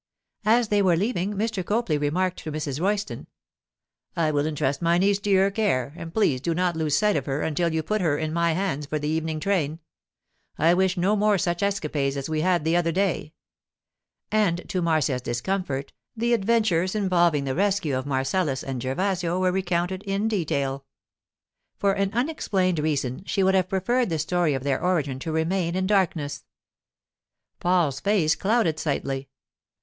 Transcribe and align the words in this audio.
As 0.47 0.69
they 0.69 0.81
were 0.81 0.95
leaving, 0.95 1.33
Mr. 1.33 1.63
Copley 1.63 1.95
remarked 1.95 2.39
to 2.39 2.51
Mrs. 2.51 2.81
Royston— 2.81 3.27
'I 4.17 4.31
will 4.31 4.47
entrust 4.47 4.81
my 4.81 4.97
niece 4.97 5.19
to 5.19 5.29
your 5.29 5.51
care, 5.51 5.93
and 5.95 6.11
please 6.11 6.41
do 6.41 6.55
not 6.55 6.75
lose 6.75 6.97
sight 6.97 7.15
of 7.15 7.27
her 7.27 7.43
until 7.43 7.71
you 7.71 7.83
put 7.83 8.01
her 8.01 8.17
in 8.17 8.33
my 8.33 8.53
hands 8.53 8.87
for 8.87 8.97
the 8.97 9.07
evening 9.07 9.39
train. 9.39 9.77
I 10.57 10.73
wish 10.73 10.97
no 10.97 11.15
more 11.15 11.37
such 11.37 11.61
escapades 11.61 12.17
as 12.17 12.27
we 12.27 12.41
had 12.41 12.63
the 12.65 12.75
other 12.75 12.91
day.' 12.91 13.33
And, 14.31 14.67
to 14.69 14.81
Marcia's 14.81 15.21
discomfort, 15.21 15.93
the 16.17 16.33
adventures 16.33 16.95
involving 16.95 17.43
the 17.43 17.53
rescue 17.53 17.95
of 17.95 18.07
Marcellus 18.07 18.63
and 18.63 18.81
Gervasio 18.81 19.37
were 19.39 19.51
recounted 19.51 20.01
in 20.07 20.27
detail. 20.27 20.83
For 21.77 21.91
an 21.91 22.11
unexplained 22.13 22.79
reason, 22.79 23.23
she 23.25 23.43
would 23.43 23.53
have 23.53 23.69
preferred 23.69 24.09
the 24.09 24.17
story 24.17 24.55
of 24.55 24.63
their 24.63 24.81
origin 24.83 25.19
to 25.19 25.31
remain 25.31 25.75
in 25.75 25.85
darkness. 25.85 26.43
Paul's 27.59 27.99
face 27.99 28.35
clouded 28.35 28.79
slightly. 28.79 29.29